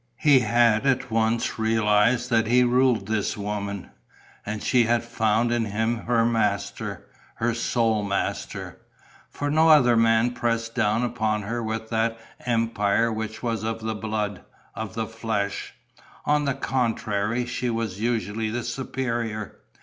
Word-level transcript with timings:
He 0.17 0.39
had 0.39 0.87
at 0.87 1.11
once 1.11 1.59
realized 1.59 2.31
that 2.31 2.47
he 2.47 2.63
ruled 2.63 3.05
this 3.07 3.37
woman. 3.37 3.91
And 4.47 4.63
she 4.63 4.85
had 4.85 5.03
found 5.03 5.51
in 5.51 5.65
him 5.65 5.97
her 6.07 6.25
master, 6.25 7.05
her 7.35 7.53
sole 7.53 8.01
master. 8.01 8.79
For 9.29 9.51
no 9.51 9.69
other 9.69 9.95
man 9.95 10.31
pressed 10.31 10.73
down 10.73 11.03
upon 11.03 11.43
her 11.43 11.61
with 11.61 11.91
that 11.91 12.19
empire 12.47 13.13
which 13.13 13.43
was 13.43 13.63
of 13.63 13.81
the 13.81 13.93
blood, 13.93 14.41
of 14.73 14.95
the 14.95 15.05
flesh. 15.05 15.75
On 16.25 16.45
the 16.45 16.55
contrary, 16.55 17.45
she 17.45 17.69
was 17.69 18.01
usually 18.01 18.49
the 18.49 18.63
superior. 18.63 19.59